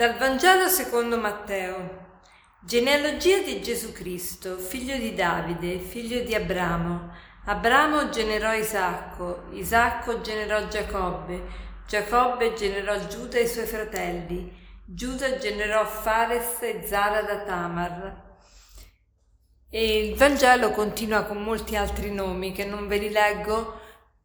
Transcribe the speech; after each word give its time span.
Dal 0.00 0.16
Vangelo 0.16 0.66
secondo 0.68 1.18
Matteo. 1.18 2.22
Genealogia 2.62 3.42
di 3.42 3.60
Gesù 3.60 3.92
Cristo, 3.92 4.56
figlio 4.56 4.96
di 4.96 5.12
Davide, 5.12 5.78
figlio 5.78 6.22
di 6.22 6.34
Abramo. 6.34 7.12
Abramo 7.44 8.08
generò 8.08 8.54
Isacco, 8.54 9.42
Isacco 9.50 10.22
generò 10.22 10.66
Giacobbe, 10.68 11.42
Giacobbe 11.86 12.54
generò 12.54 12.96
Giuda 13.08 13.36
e 13.36 13.42
i 13.42 13.46
suoi 13.46 13.66
fratelli, 13.66 14.50
Giuda 14.86 15.36
generò 15.36 15.84
Fares 15.84 16.62
e 16.62 16.82
Zara 16.86 17.20
da 17.20 17.42
Tamar. 17.42 18.38
E 19.68 19.98
il 20.06 20.16
Vangelo 20.16 20.70
continua 20.70 21.24
con 21.24 21.42
molti 21.42 21.76
altri 21.76 22.10
nomi 22.10 22.52
che 22.52 22.64
non 22.64 22.88
ve 22.88 22.96
li 22.96 23.10
leggo 23.10 23.78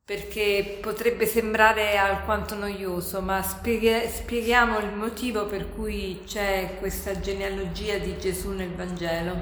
perché 0.05 0.77
potrebbe 0.81 1.25
sembrare 1.25 1.97
alquanto 1.97 2.53
noioso, 2.53 3.21
ma 3.21 3.41
spieghe, 3.41 4.07
spieghiamo 4.07 4.77
il 4.77 4.91
motivo 4.91 5.47
per 5.47 5.73
cui 5.73 6.21
c'è 6.27 6.75
questa 6.77 7.19
genealogia 7.19 7.97
di 7.97 8.15
Gesù 8.19 8.51
nel 8.51 8.69
Vangelo. 8.69 9.35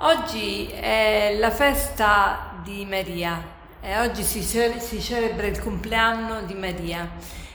Oggi 0.00 0.66
è 0.66 1.34
la 1.38 1.50
festa 1.50 2.60
di 2.62 2.84
Maria 2.84 3.42
e 3.80 3.98
oggi 3.98 4.22
si, 4.22 4.42
si 4.42 5.00
celebra 5.00 5.46
il 5.46 5.58
compleanno 5.58 6.42
di 6.42 6.52
Maria. 6.52 7.10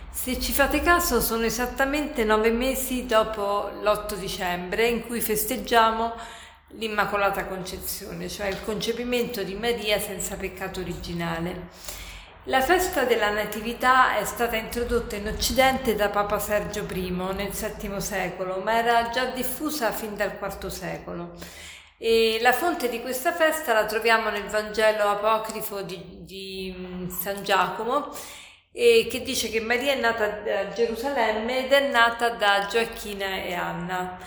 Se 0.10 0.40
ci 0.40 0.52
fate 0.52 0.82
caso 0.82 1.22
sono 1.22 1.44
esattamente 1.44 2.24
nove 2.24 2.50
mesi 2.50 3.06
dopo 3.06 3.70
l'8 3.84 4.16
dicembre 4.16 4.88
in 4.88 5.06
cui 5.06 5.22
festeggiamo 5.22 6.16
l'Immacolata 6.76 7.46
Concezione, 7.46 8.30
cioè 8.30 8.48
il 8.48 8.64
concepimento 8.64 9.44
di 9.44 9.56
Maria 9.56 10.00
senza 10.00 10.36
peccato 10.36 10.80
originale. 10.80 11.70
La 12.48 12.62
festa 12.62 13.06
della 13.06 13.30
Natività 13.30 14.18
è 14.18 14.26
stata 14.26 14.58
introdotta 14.58 15.16
in 15.16 15.28
Occidente 15.28 15.96
da 15.96 16.10
Papa 16.10 16.40
Sergio 16.40 16.86
I 16.92 17.10
nel 17.10 17.52
VII 17.52 18.02
secolo, 18.02 18.58
ma 18.58 18.78
era 18.78 19.10
già 19.12 19.26
diffusa 19.28 19.92
fin 19.92 20.16
dal 20.16 20.38
IV 20.42 20.68
secolo. 20.68 21.36
E 21.98 22.40
la 22.42 22.52
fonte 22.52 22.90
di 22.90 23.00
questa 23.00 23.32
festa 23.32 23.72
la 23.72 23.86
troviamo 23.86 24.30
nel 24.30 24.44
Vangelo 24.44 25.04
apocrifo 25.04 25.84
di, 25.84 26.26
di 26.26 26.76
mm, 26.78 27.08
San 27.08 27.44
Giacomo, 27.44 28.14
che 28.74 29.22
dice 29.24 29.50
che 29.50 29.62
Maria 29.62 29.94
è 29.94 30.00
nata 30.00 30.26
a 30.26 30.68
Gerusalemme 30.68 31.66
ed 31.66 31.72
è 31.72 31.90
nata 31.92 32.32
da 32.32 32.68
Gioacchina 32.70 33.44
e 33.44 33.54
Anna. 33.54 34.18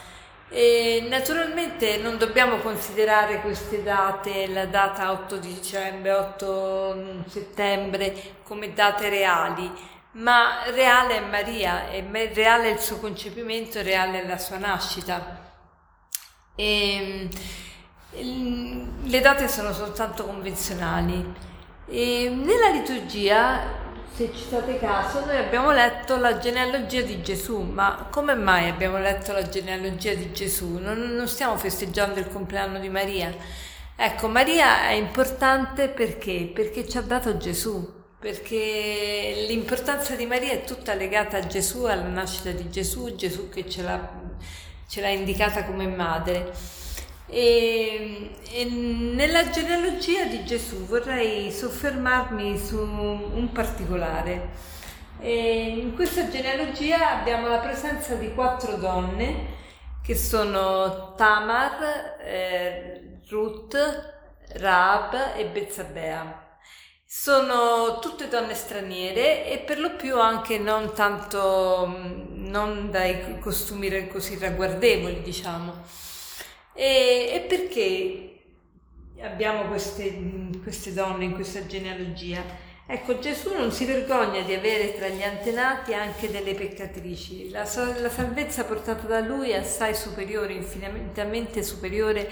E 0.49 1.05
naturalmente 1.09 1.97
non 1.99 2.19
dobbiamo 2.19 2.59
considerare 2.59 3.41
queste 3.41 3.83
date, 3.83 4.47
la 4.47 4.67
data 4.67 5.11
8 5.11 5.37
dicembre, 5.39 6.13
8 6.13 7.25
settembre, 7.27 8.37
come 8.45 8.73
date 8.73 9.09
reali, 9.09 9.71
ma 10.13 10.63
reale 10.71 11.17
è 11.17 11.21
Maria, 11.21 11.89
è 11.89 12.05
reale 12.33 12.71
il 12.71 12.79
suo 12.79 12.99
concepimento, 12.99 13.83
reale 13.83 14.25
la 14.25 14.39
sua 14.39 14.59
nascita. 14.59 15.45
E, 16.55 17.29
le 18.13 19.21
date 19.21 19.49
sono 19.49 19.73
soltanto 19.73 20.25
convenzionali. 20.25 21.35
E 21.89 22.31
nella 22.31 22.69
liturgia 22.71 23.86
se 24.17 24.33
ci 24.35 24.45
fate 24.49 24.79
caso, 24.79 25.27
noi 25.27 25.37
abbiamo 25.37 25.73
letto 25.73 26.17
la 26.17 26.39
genealogia 26.39 27.03
di 27.03 27.21
Gesù, 27.21 27.61
ma 27.61 28.09
come 28.11 28.35
mai 28.35 28.71
abbiamo 28.71 28.97
letto 28.97 29.35
la 29.35 29.47
genealogia 29.47 30.15
di 30.15 30.33
Gesù? 30.33 30.79
Non, 30.79 30.99
non 31.15 31.29
stiamo 31.29 31.59
festeggiando 31.59 32.19
il 32.19 32.29
compleanno 32.29 32.79
di 32.79 32.89
Maria. 32.89 33.31
Ecco, 33.95 34.29
Maria 34.29 34.89
è 34.89 34.93
importante 34.93 35.91
perché? 35.91 36.51
Perché 36.51 36.89
ci 36.89 36.97
ha 36.97 37.03
dato 37.03 37.37
Gesù, 37.37 37.93
perché 38.19 39.45
l'importanza 39.49 40.15
di 40.15 40.25
Maria 40.25 40.53
è 40.53 40.65
tutta 40.65 40.95
legata 40.95 41.37
a 41.37 41.47
Gesù, 41.47 41.85
alla 41.85 42.09
nascita 42.09 42.53
di 42.53 42.71
Gesù, 42.71 43.15
Gesù 43.15 43.51
che 43.51 43.69
ce 43.69 43.83
l'ha, 43.83 44.13
ce 44.89 45.01
l'ha 45.03 45.11
indicata 45.11 45.65
come 45.65 45.89
madre. 45.89 46.55
E, 47.29 48.31
e, 48.53 48.65
nella 48.65 49.51
genealogia 49.51 50.25
di 50.27 50.45
Gesù 50.45 50.87
vorrei 50.87 51.51
soffermarmi 51.51 52.57
su 52.59 52.79
un 52.79 53.51
particolare. 53.53 54.75
E 55.19 55.79
in 55.79 55.95
questa 55.95 56.29
genealogia 56.29 57.19
abbiamo 57.19 57.49
la 57.49 57.59
presenza 57.59 58.15
di 58.15 58.33
quattro 58.33 58.77
donne 58.77 59.55
che 60.03 60.15
sono 60.15 61.15
Tamar, 61.17 62.19
eh, 62.21 63.19
Ruth, 63.29 64.15
Raab 64.55 65.35
e 65.37 65.47
Bezzabea. 65.47 66.45
Sono 67.05 67.99
tutte 68.01 68.29
donne 68.29 68.55
straniere 68.55 69.47
e 69.47 69.59
per 69.59 69.79
lo 69.79 69.97
più 69.97 70.21
anche 70.21 70.59
non 70.59 70.93
tanto 70.95 71.87
non 72.35 72.91
dai 72.91 73.39
costumi 73.41 74.07
così 74.09 74.39
ragguardevoli, 74.39 75.23
diciamo. 75.23 75.83
E, 76.77 77.31
e 77.33 77.47
perché 77.49 78.41
abbiamo 79.23 79.65
queste, 79.65 80.15
queste 80.63 80.93
donne 80.93 81.25
in 81.25 81.33
questa 81.33 81.67
genealogia? 81.67 82.45
Ecco, 82.89 83.19
Gesù 83.19 83.53
non 83.53 83.73
si 83.73 83.85
vergogna 83.85 84.43
di 84.43 84.55
avere 84.55 84.95
tra 84.95 85.09
gli 85.09 85.23
antenati 85.23 85.93
anche 85.93 86.31
delle 86.31 86.55
peccatrici. 86.55 87.51
La, 87.51 87.63
la, 87.63 88.11
salvezza 88.11 88.65
portata 88.65 89.09
da 89.09 89.19
lui 89.19 89.51
è 89.51 89.57
assai 89.57 89.93
superiore, 89.95 90.53
infinitamente 90.53 91.65
superiore 91.65 92.31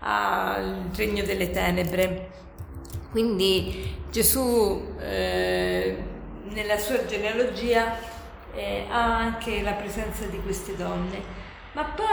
al 0.00 0.90
regno 0.94 1.22
delle 1.22 1.50
tenebre. 1.50 2.28
Quindi 3.12 3.96
Gesù 4.10 4.94
eh, 4.98 5.96
nella 6.50 6.76
sua 6.76 7.06
genealogia 7.06 7.96
eh, 8.54 8.84
ha 8.90 9.16
anche 9.16 9.62
la 9.62 9.72
presenza 9.72 10.26
di 10.26 10.38
queste 10.42 10.76
donne. 10.76 11.22
Ma 11.72 11.84
poi 11.84 12.03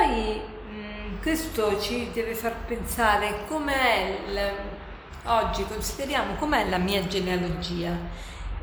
questo 1.21 1.79
ci 1.79 2.09
deve 2.11 2.33
far 2.33 2.65
pensare 2.65 3.45
com'è 3.47 4.17
il, 4.27 4.51
oggi 5.25 5.63
consideriamo 5.67 6.33
com'è 6.33 6.67
la 6.67 6.79
mia 6.79 7.05
genealogia. 7.05 7.95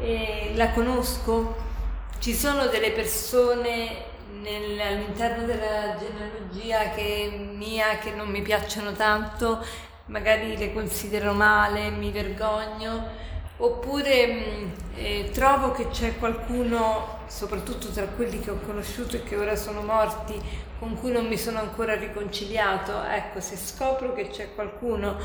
E 0.00 0.52
la 0.54 0.70
conosco? 0.70 1.66
Ci 2.18 2.34
sono 2.34 2.66
delle 2.66 2.90
persone 2.90 4.06
nel, 4.40 4.80
all'interno 4.80 5.46
della 5.46 5.96
genealogia 5.96 6.90
che, 6.90 7.48
mia 7.54 7.98
che 7.98 8.10
non 8.10 8.28
mi 8.28 8.42
piacciono 8.42 8.92
tanto, 8.92 9.64
magari 10.06 10.56
le 10.56 10.72
considero 10.72 11.32
male, 11.32 11.90
mi 11.90 12.10
vergogno 12.10 13.26
oppure 13.58 14.26
mm, 14.26 14.70
eh, 14.96 15.30
trovo 15.32 15.72
che 15.72 15.88
c'è 15.88 16.18
qualcuno, 16.18 17.20
soprattutto 17.26 17.88
tra 17.88 18.06
quelli 18.06 18.40
che 18.40 18.50
ho 18.50 18.58
conosciuto 18.64 19.16
e 19.16 19.22
che 19.22 19.36
ora 19.36 19.56
sono 19.56 19.82
morti, 19.82 20.40
con 20.78 20.98
cui 20.98 21.10
non 21.10 21.26
mi 21.26 21.36
sono 21.36 21.58
ancora 21.58 21.94
riconciliato, 21.94 23.02
ecco, 23.02 23.40
se 23.40 23.56
scopro 23.56 24.12
che 24.14 24.28
c'è 24.28 24.54
qualcuno 24.54 25.16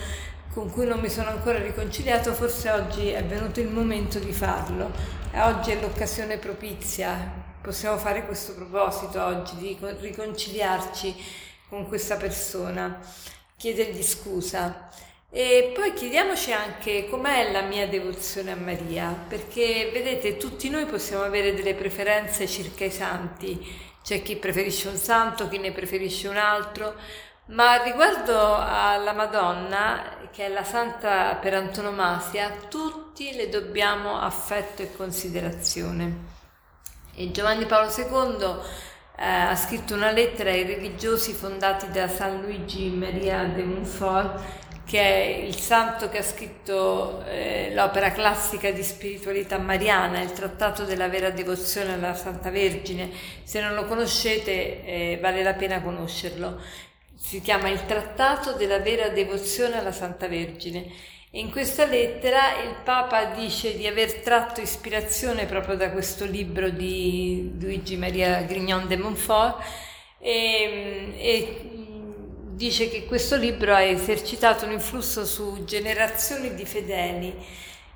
con 0.54 0.72
cui 0.72 0.86
non 0.86 1.00
mi 1.00 1.10
sono 1.10 1.30
ancora 1.30 1.58
riconciliato, 1.58 2.32
forse 2.34 2.70
oggi 2.70 3.10
è 3.10 3.24
venuto 3.24 3.60
il 3.60 3.70
momento 3.70 4.20
di 4.20 4.32
farlo. 4.32 4.92
Oggi 5.34 5.72
è 5.72 5.82
l'occasione 5.82 6.38
propizia, 6.38 7.18
possiamo 7.60 7.98
fare 7.98 8.24
questo 8.24 8.54
proposito 8.54 9.24
oggi, 9.24 9.56
di 9.56 9.78
riconciliarci 10.00 11.16
con 11.70 11.88
questa 11.88 12.18
persona, 12.18 13.00
chiedergli 13.58 14.04
scusa. 14.04 14.90
E 15.36 15.72
poi 15.74 15.94
chiediamoci 15.94 16.54
anche 16.54 17.10
com'è 17.10 17.52
la 17.52 17.62
mia 17.62 17.88
devozione 17.88 18.52
a 18.52 18.56
Maria, 18.56 19.08
perché 19.28 19.90
vedete, 19.92 20.38
tutti 20.38 20.70
noi 20.70 20.86
possiamo 20.86 21.24
avere 21.24 21.56
delle 21.56 21.74
preferenze 21.74 22.46
circa 22.46 22.86
i 22.86 22.92
santi, 22.92 23.60
c'è 24.04 24.22
chi 24.22 24.36
preferisce 24.36 24.90
un 24.90 24.96
santo, 24.96 25.50
chi 25.50 25.58
ne 25.58 25.72
preferisce 25.72 26.28
un 26.28 26.38
altro, 26.38 26.94
ma 27.46 27.82
riguardo 27.82 28.54
alla 28.54 29.14
Madonna, 29.14 30.28
che 30.32 30.46
è 30.46 30.50
la 30.50 30.64
santa 30.64 31.34
per 31.42 31.56
antonomasia, 31.56 32.52
tutti 32.70 33.34
le 33.34 33.50
dobbiamo 33.50 34.20
affetto 34.20 34.84
e 34.84 34.96
considerazione. 34.96 36.26
E 37.16 37.32
Giovanni 37.32 37.66
Paolo 37.66 37.92
II 37.92 38.60
eh, 39.16 39.26
ha 39.26 39.56
scritto 39.56 39.96
una 39.96 40.12
lettera 40.12 40.52
ai 40.52 40.64
religiosi 40.64 41.34
fondati 41.34 41.90
da 41.90 42.08
San 42.08 42.42
Luigi 42.42 42.90
Maria 42.90 43.46
de 43.46 43.64
Montfort 43.64 44.62
che 44.86 45.00
è 45.00 45.44
il 45.44 45.56
santo 45.56 46.10
che 46.10 46.20
ha 46.20 46.24
scritto 46.24 47.24
eh, 47.26 47.72
l'opera 47.74 48.12
classica 48.12 48.70
di 48.72 48.84
spiritualità 48.84 49.58
mariana, 49.58 50.22
il 50.22 50.34
trattato 50.34 50.84
della 50.84 51.08
vera 51.08 51.30
devozione 51.30 51.94
alla 51.94 52.14
Santa 52.14 52.50
Vergine. 52.50 53.10
Se 53.44 53.62
non 53.62 53.74
lo 53.74 53.86
conoscete 53.86 54.84
eh, 54.84 55.20
vale 55.22 55.44
la 55.44 55.54
pena 55.54 55.82
conoscerlo. 55.82 56.60
Si 57.16 57.42
chiama 57.42 57.70
il 57.70 57.86
trattato 57.86 58.54
della 58.54 58.80
vera 58.80 59.08
devozione 59.10 59.78
alla 59.78 59.94
Santa 59.94 60.28
Vergine. 60.28 60.92
In 61.36 61.50
questa 61.50 61.86
lettera 61.86 62.62
il 62.62 62.76
Papa 62.84 63.26
dice 63.26 63.76
di 63.76 63.88
aver 63.88 64.20
tratto 64.20 64.62
ispirazione 64.62 65.46
proprio 65.46 65.76
da 65.76 65.90
questo 65.90 66.26
libro 66.26 66.70
di 66.70 67.54
Luigi 67.60 67.98
Maria 67.98 68.44
Grignon 68.44 68.88
de 68.88 68.98
Montfort 68.98 69.64
e, 70.20 71.14
e 71.18 71.73
dice 72.64 72.88
che 72.88 73.06
questo 73.06 73.36
libro 73.36 73.74
ha 73.74 73.82
esercitato 73.82 74.64
un 74.64 74.72
influsso 74.72 75.26
su 75.26 75.66
generazioni 75.66 76.56
di 76.56 76.66
fedeli. 76.66 77.36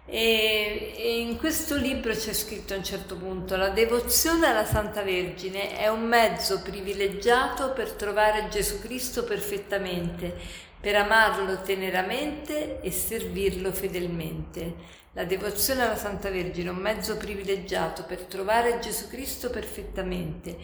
E, 0.05 0.93
e, 0.97 1.19
in 1.19 1.37
questo 1.37 1.77
libro 1.77 2.13
c'è 2.13 2.33
scritto 2.33 2.73
a 2.73 2.77
un 2.77 2.83
certo 2.83 3.15
punto 3.15 3.55
la 3.57 3.69
devozione 3.69 4.47
alla 4.47 4.65
Santa 4.65 5.03
Vergine 5.03 5.77
è 5.77 5.87
un 5.89 6.05
mezzo 6.05 6.61
privilegiato 6.61 7.71
per 7.71 7.91
trovare 7.91 8.47
Gesù 8.49 8.81
Cristo 8.81 9.23
perfettamente, 9.23 10.35
per 10.79 10.95
amarlo 10.95 11.62
teneramente 11.62 12.79
e 12.81 12.91
servirlo 12.91 13.71
fedelmente. 13.71 14.95
La 15.13 15.25
devozione 15.25 15.81
alla 15.81 15.95
Santa 15.95 16.29
Vergine 16.29 16.69
è 16.69 16.71
un 16.71 16.77
mezzo 16.77 17.18
privilegiato 17.18 18.03
per 18.03 18.25
trovare 18.25 18.77
Gesù 18.77 19.07
Cristo 19.07 19.50
perfettamente, 19.50 20.56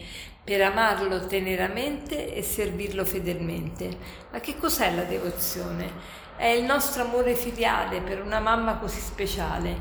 per 0.44 0.62
amarlo 0.62 1.26
teneramente 1.26 2.32
e 2.32 2.40
servirlo 2.42 3.04
fedelmente. 3.04 3.88
Ma 4.30 4.38
che 4.38 4.56
cos'è 4.56 4.94
la 4.94 5.02
devozione? 5.02 5.90
È 6.36 6.46
il 6.46 6.62
nostro 6.62 7.02
amore 7.02 7.34
filiale 7.34 8.00
per 8.00 8.22
una 8.22 8.38
mamma 8.38 8.76
così 8.76 9.00
speciale. 9.00 9.76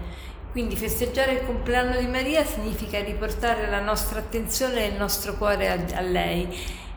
Quindi 0.51 0.75
festeggiare 0.75 1.33
il 1.33 1.45
compleanno 1.45 1.99
di 1.99 2.07
Maria 2.07 2.43
significa 2.43 2.99
riportare 2.99 3.69
la 3.69 3.79
nostra 3.79 4.19
attenzione 4.19 4.85
e 4.85 4.87
il 4.87 4.95
nostro 4.95 5.35
cuore 5.35 5.69
a, 5.69 5.97
a 5.97 6.01
lei 6.01 6.47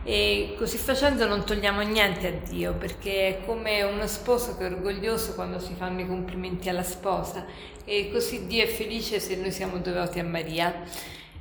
e 0.07 0.55
così 0.57 0.77
facendo 0.77 1.27
non 1.27 1.43
togliamo 1.43 1.81
niente 1.81 2.27
a 2.27 2.31
Dio 2.31 2.73
perché 2.75 3.27
è 3.27 3.45
come 3.45 3.83
uno 3.83 4.07
sposo 4.07 4.55
che 4.55 4.65
è 4.65 4.71
orgoglioso 4.71 5.33
quando 5.33 5.59
si 5.59 5.73
fanno 5.77 5.99
i 5.99 6.07
complimenti 6.07 6.69
alla 6.69 6.81
sposa 6.83 7.45
e 7.83 8.09
così 8.09 8.47
Dio 8.47 8.63
è 8.63 8.67
felice 8.67 9.19
se 9.19 9.35
noi 9.35 9.51
siamo 9.51 9.79
devoti 9.79 10.19
a 10.19 10.23
Maria. 10.23 10.81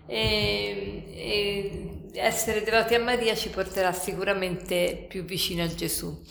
E, 0.05 1.05
e 1.15 2.11
essere 2.15 2.65
devoti 2.65 2.97
a 2.97 3.01
Maria 3.01 3.37
ci 3.37 3.51
porterà 3.51 3.93
sicuramente 3.93 5.07
più 5.09 5.23
vicino 5.23 5.63
a 5.63 5.73
Gesù. 5.73 6.25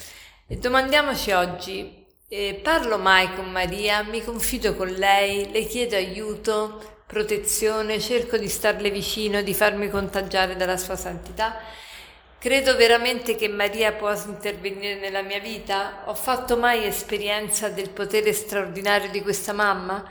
E 0.46 0.58
domandiamoci 0.58 1.32
oggi, 1.32 2.06
eh, 2.28 2.60
parlo 2.62 2.98
mai 2.98 3.34
con 3.34 3.50
Maria? 3.50 4.04
Mi 4.04 4.22
confido 4.22 4.76
con 4.76 4.90
lei? 4.90 5.52
Le 5.54 5.66
chiedo 5.68 5.96
aiuto, 5.96 7.04
protezione? 7.08 7.98
Cerco 8.02 8.36
di 8.36 8.50
starle 8.50 8.92
vicino, 8.92 9.42
di 9.42 9.54
farmi 9.54 9.90
contagiare 9.90 10.58
dalla 10.58 10.76
sua 10.76 10.98
santità? 10.98 11.84
Credo 12.38 12.76
veramente 12.76 13.36
che 13.36 13.48
Maria 13.48 13.94
possa 13.94 14.28
intervenire 14.28 15.00
nella 15.00 15.24
mia 15.24 15.40
vita? 15.40 16.04
Ho 16.06 16.14
fatto 16.14 16.58
mai 16.58 16.86
esperienza 16.86 17.70
del 17.70 17.90
potere 17.90 18.34
straordinario 18.34 19.10
di 19.10 19.22
questa 19.22 19.52
mamma? 19.52 20.04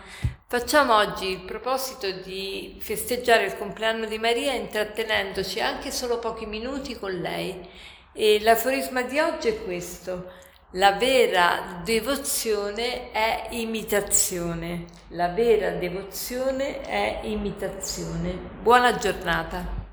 Facciamo 0.47 0.97
oggi 0.97 1.29
il 1.31 1.45
proposito 1.45 2.11
di 2.11 2.77
festeggiare 2.81 3.45
il 3.47 3.57
compleanno 3.57 4.07
di 4.07 4.19
Maria 4.19 4.53
intrattenendoci 4.53 5.61
anche 5.61 5.93
solo 5.93 6.19
pochi 6.19 6.47
minuti 6.47 6.99
con 6.99 7.13
lei. 7.13 7.69
E 8.13 8.41
l'aforisma 8.41 9.03
di 9.03 9.19
oggi 9.21 9.49
è 9.49 9.63
questo. 9.63 10.33
La 10.73 10.93
vera 10.93 11.81
devozione 11.85 13.13
è 13.13 13.47
imitazione. 13.51 14.87
La 15.11 15.29
vera 15.29 15.71
devozione 15.71 16.81
è 16.81 17.21
imitazione. 17.23 18.33
Buona 18.61 18.97
giornata. 18.97 19.84